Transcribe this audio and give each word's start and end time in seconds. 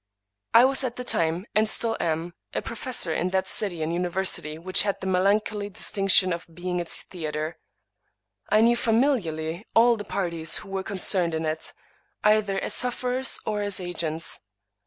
I 0.55 0.65
was 0.65 0.83
at 0.83 0.95
the 0.95 1.03
time, 1.03 1.45
and 1.53 1.69
still 1.69 1.95
am, 1.99 2.33
a 2.55 2.61
professor 2.63 3.13
in 3.13 3.29
that 3.29 3.45
city 3.47 3.83
and 3.83 3.93
university 3.93 4.57
which 4.57 4.81
had 4.81 4.99
the 4.99 5.05
melancholy 5.05 5.69
distinction 5.69 6.33
of 6.33 6.47
being 6.51 6.79
its 6.79 7.03
theater. 7.03 7.59
I 8.49 8.61
knew 8.61 8.75
familiarly 8.75 9.63
all 9.75 9.97
the 9.97 10.03
parties 10.03 10.57
who 10.57 10.69
were 10.69 10.81
concerned 10.81 11.35
in 11.35 11.45
it, 11.45 11.71
either 12.23 12.59
as 12.59 12.73
sufferers 12.73 13.37
or 13.45 13.61
as 13.61 13.79
agents. 13.79 14.41